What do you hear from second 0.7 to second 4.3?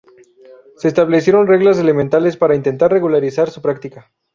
Se establecieron reglas elementales para intentar regularizar su práctica.